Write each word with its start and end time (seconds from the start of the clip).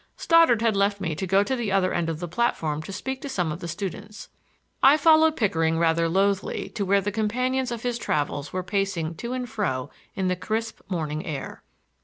Stoddard 0.17 0.63
had 0.63 0.75
left 0.75 0.99
me 0.99 1.13
to 1.13 1.27
go 1.27 1.43
to 1.43 1.55
the 1.55 1.71
other 1.71 1.93
end 1.93 2.09
of 2.09 2.19
the 2.19 2.27
platform 2.27 2.81
to 2.81 2.91
speak 2.91 3.21
to 3.21 3.29
some 3.29 3.51
of 3.51 3.59
the 3.59 3.67
students. 3.67 4.29
I 4.81 4.97
followed 4.97 5.35
Pickering 5.35 5.77
rather 5.77 6.09
loathly 6.09 6.69
to 6.69 6.83
where 6.83 7.01
the 7.01 7.11
companions 7.11 7.69
of 7.71 7.83
his 7.83 7.99
travels 7.99 8.51
were 8.51 8.63
pacing 8.63 9.13
to 9.17 9.33
and 9.33 9.47
fro 9.47 9.91
in 10.15 10.27
the 10.27 10.35
crisp 10.35 10.79
morning 10.89 11.23
air. 11.23 11.61